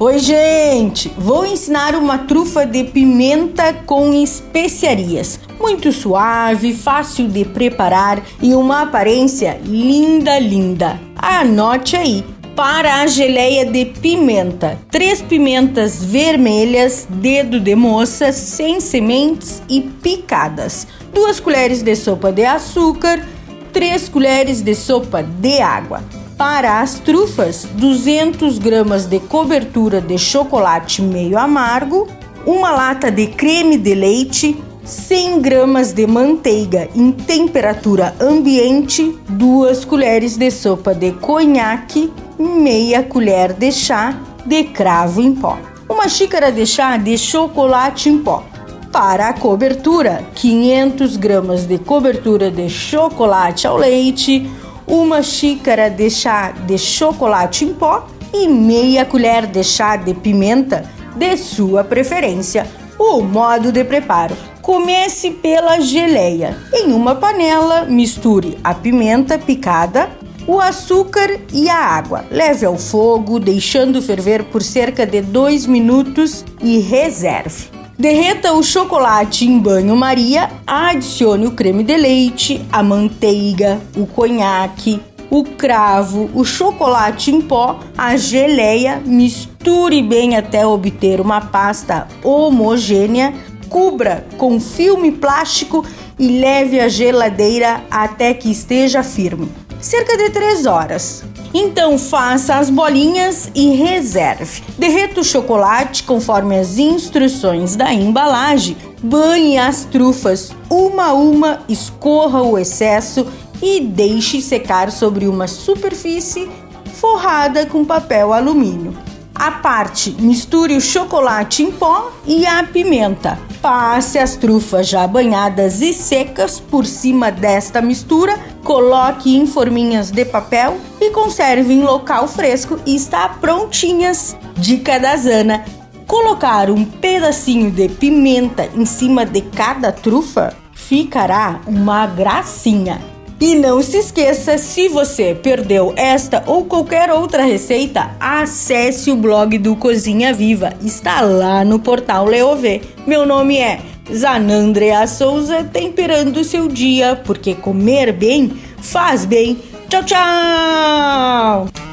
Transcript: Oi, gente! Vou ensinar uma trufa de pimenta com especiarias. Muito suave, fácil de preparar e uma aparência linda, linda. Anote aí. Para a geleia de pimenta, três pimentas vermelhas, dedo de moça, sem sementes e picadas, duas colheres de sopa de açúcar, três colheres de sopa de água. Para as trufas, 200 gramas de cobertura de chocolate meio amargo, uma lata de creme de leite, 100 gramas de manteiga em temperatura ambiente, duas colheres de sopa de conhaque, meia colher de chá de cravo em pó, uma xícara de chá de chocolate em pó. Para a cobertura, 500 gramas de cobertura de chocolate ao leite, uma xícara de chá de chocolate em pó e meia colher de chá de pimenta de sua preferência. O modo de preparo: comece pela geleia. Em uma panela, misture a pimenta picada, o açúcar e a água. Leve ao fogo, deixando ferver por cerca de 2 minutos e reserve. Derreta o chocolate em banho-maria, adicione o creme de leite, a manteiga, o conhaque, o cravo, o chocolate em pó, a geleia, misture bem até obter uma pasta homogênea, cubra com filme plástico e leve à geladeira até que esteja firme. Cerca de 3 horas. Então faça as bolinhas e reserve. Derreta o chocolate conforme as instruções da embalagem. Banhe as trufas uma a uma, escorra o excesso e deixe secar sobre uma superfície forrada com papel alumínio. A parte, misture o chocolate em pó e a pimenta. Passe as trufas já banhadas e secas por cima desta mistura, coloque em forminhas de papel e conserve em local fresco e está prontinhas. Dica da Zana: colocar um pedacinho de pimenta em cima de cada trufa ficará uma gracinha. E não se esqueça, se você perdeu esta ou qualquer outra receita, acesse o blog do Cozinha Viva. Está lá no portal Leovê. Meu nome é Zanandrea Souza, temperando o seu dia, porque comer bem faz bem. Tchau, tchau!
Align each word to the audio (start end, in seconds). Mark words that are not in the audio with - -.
Oi, 0.00 0.18
gente! 0.18 1.08
Vou 1.16 1.46
ensinar 1.46 1.94
uma 1.94 2.18
trufa 2.18 2.66
de 2.66 2.82
pimenta 2.82 3.72
com 3.72 4.12
especiarias. 4.12 5.38
Muito 5.60 5.92
suave, 5.92 6.74
fácil 6.74 7.28
de 7.28 7.44
preparar 7.44 8.20
e 8.42 8.54
uma 8.54 8.82
aparência 8.82 9.60
linda, 9.64 10.36
linda. 10.40 11.00
Anote 11.16 11.94
aí. 11.94 12.24
Para 12.56 13.02
a 13.02 13.06
geleia 13.06 13.64
de 13.64 13.84
pimenta, 13.84 14.78
três 14.90 15.22
pimentas 15.22 16.04
vermelhas, 16.04 17.06
dedo 17.08 17.60
de 17.60 17.76
moça, 17.76 18.32
sem 18.32 18.80
sementes 18.80 19.62
e 19.68 19.80
picadas, 19.80 20.86
duas 21.12 21.40
colheres 21.40 21.82
de 21.82 21.96
sopa 21.96 22.30
de 22.30 22.44
açúcar, 22.44 23.24
três 23.72 24.08
colheres 24.08 24.60
de 24.60 24.74
sopa 24.74 25.22
de 25.22 25.60
água. 25.60 26.02
Para 26.36 26.80
as 26.80 26.98
trufas, 26.98 27.64
200 27.74 28.58
gramas 28.58 29.06
de 29.06 29.20
cobertura 29.20 30.00
de 30.00 30.18
chocolate 30.18 31.00
meio 31.00 31.38
amargo, 31.38 32.08
uma 32.44 32.72
lata 32.72 33.08
de 33.08 33.28
creme 33.28 33.78
de 33.78 33.94
leite, 33.94 34.60
100 34.84 35.40
gramas 35.40 35.92
de 35.92 36.06
manteiga 36.08 36.88
em 36.94 37.12
temperatura 37.12 38.14
ambiente, 38.20 39.16
duas 39.28 39.84
colheres 39.84 40.36
de 40.36 40.50
sopa 40.50 40.92
de 40.92 41.12
conhaque, 41.12 42.12
meia 42.36 43.04
colher 43.04 43.52
de 43.52 43.70
chá 43.70 44.18
de 44.44 44.64
cravo 44.64 45.22
em 45.22 45.34
pó, 45.36 45.56
uma 45.88 46.08
xícara 46.08 46.50
de 46.50 46.66
chá 46.66 46.96
de 46.96 47.16
chocolate 47.16 48.08
em 48.08 48.18
pó. 48.18 48.42
Para 48.90 49.28
a 49.28 49.32
cobertura, 49.32 50.24
500 50.34 51.16
gramas 51.16 51.64
de 51.64 51.78
cobertura 51.78 52.50
de 52.50 52.68
chocolate 52.68 53.66
ao 53.66 53.76
leite, 53.76 54.48
uma 54.86 55.22
xícara 55.22 55.88
de 55.88 56.10
chá 56.10 56.50
de 56.50 56.78
chocolate 56.78 57.64
em 57.64 57.74
pó 57.74 58.06
e 58.32 58.48
meia 58.48 59.04
colher 59.04 59.46
de 59.46 59.62
chá 59.62 59.96
de 59.96 60.14
pimenta 60.14 60.84
de 61.16 61.36
sua 61.36 61.84
preferência. 61.84 62.66
O 62.98 63.20
modo 63.20 63.72
de 63.72 63.84
preparo: 63.84 64.36
comece 64.60 65.30
pela 65.30 65.80
geleia. 65.80 66.56
Em 66.72 66.92
uma 66.92 67.14
panela, 67.14 67.84
misture 67.84 68.58
a 68.62 68.74
pimenta 68.74 69.38
picada, 69.38 70.10
o 70.46 70.60
açúcar 70.60 71.40
e 71.52 71.68
a 71.68 71.76
água. 71.76 72.24
Leve 72.30 72.66
ao 72.66 72.76
fogo, 72.76 73.38
deixando 73.40 74.02
ferver 74.02 74.44
por 74.44 74.62
cerca 74.62 75.06
de 75.06 75.20
2 75.20 75.66
minutos 75.66 76.44
e 76.62 76.78
reserve. 76.78 77.73
Derreta 77.96 78.52
o 78.52 78.62
chocolate 78.62 79.46
em 79.46 79.56
banho-maria, 79.56 80.50
adicione 80.66 81.46
o 81.46 81.52
creme 81.52 81.84
de 81.84 81.96
leite, 81.96 82.66
a 82.72 82.82
manteiga, 82.82 83.80
o 83.96 84.04
conhaque, 84.04 85.00
o 85.30 85.44
cravo, 85.44 86.28
o 86.34 86.44
chocolate 86.44 87.30
em 87.30 87.40
pó, 87.40 87.78
a 87.96 88.16
geleia, 88.16 89.00
misture 89.06 90.02
bem 90.02 90.36
até 90.36 90.66
obter 90.66 91.20
uma 91.20 91.40
pasta 91.40 92.08
homogênea, 92.24 93.32
cubra 93.68 94.26
com 94.38 94.58
filme 94.58 95.12
plástico 95.12 95.84
e 96.18 96.40
leve 96.40 96.80
à 96.80 96.88
geladeira 96.88 97.80
até 97.88 98.34
que 98.34 98.50
esteja 98.50 99.04
firme. 99.04 99.50
Cerca 99.80 100.16
de 100.16 100.30
3 100.30 100.66
horas. 100.66 101.24
Então 101.56 101.96
faça 101.96 102.56
as 102.56 102.68
bolinhas 102.68 103.48
e 103.54 103.70
reserve. 103.76 104.60
Derreta 104.76 105.20
o 105.20 105.24
chocolate 105.24 106.02
conforme 106.02 106.58
as 106.58 106.78
instruções 106.78 107.76
da 107.76 107.94
embalagem. 107.94 108.76
Banhe 109.00 109.56
as 109.56 109.84
trufas 109.84 110.52
uma 110.68 111.10
a 111.10 111.14
uma, 111.14 111.60
escorra 111.68 112.42
o 112.42 112.58
excesso 112.58 113.24
e 113.62 113.80
deixe 113.80 114.42
secar 114.42 114.90
sobre 114.90 115.28
uma 115.28 115.46
superfície 115.46 116.50
forrada 116.94 117.64
com 117.66 117.84
papel 117.84 118.32
alumínio. 118.32 118.96
A 119.32 119.50
parte, 119.50 120.10
misture 120.18 120.76
o 120.76 120.80
chocolate 120.80 121.62
em 121.62 121.70
pó 121.70 122.10
e 122.26 122.46
a 122.46 122.64
pimenta. 122.64 123.38
Passe 123.64 124.18
as 124.18 124.36
trufas 124.36 124.86
já 124.86 125.06
banhadas 125.06 125.80
e 125.80 125.94
secas 125.94 126.60
por 126.60 126.84
cima 126.84 127.32
desta 127.32 127.80
mistura, 127.80 128.38
coloque 128.62 129.34
em 129.34 129.46
forminhas 129.46 130.10
de 130.10 130.22
papel 130.22 130.76
e 131.00 131.10
conserve 131.12 131.72
em 131.72 131.80
local 131.80 132.28
fresco 132.28 132.78
e 132.84 132.94
está 132.94 133.26
prontinhas. 133.26 134.36
Dica 134.54 135.00
da 135.00 135.16
Zana: 135.16 135.64
colocar 136.06 136.70
um 136.70 136.84
pedacinho 136.84 137.70
de 137.70 137.88
pimenta 137.88 138.68
em 138.74 138.84
cima 138.84 139.24
de 139.24 139.40
cada 139.40 139.90
trufa 139.90 140.54
ficará 140.74 141.62
uma 141.66 142.06
gracinha. 142.06 143.13
E 143.40 143.54
não 143.54 143.82
se 143.82 143.98
esqueça, 143.98 144.56
se 144.58 144.88
você 144.88 145.34
perdeu 145.34 145.92
esta 145.96 146.42
ou 146.46 146.64
qualquer 146.64 147.10
outra 147.10 147.44
receita, 147.44 148.10
acesse 148.18 149.10
o 149.10 149.16
blog 149.16 149.58
do 149.58 149.76
Cozinha 149.76 150.32
Viva. 150.32 150.72
Está 150.82 151.20
lá 151.20 151.64
no 151.64 151.78
portal 151.78 152.24
Leovê. 152.24 152.80
Meu 153.06 153.26
nome 153.26 153.58
é 153.58 153.80
Zanandrea 154.12 155.06
Souza, 155.06 155.64
temperando 155.64 156.38
o 156.38 156.44
seu 156.44 156.68
dia, 156.68 157.20
porque 157.24 157.54
comer 157.54 158.12
bem 158.12 158.52
faz 158.78 159.24
bem. 159.24 159.58
Tchau, 159.88 160.02
tchau! 160.04 161.83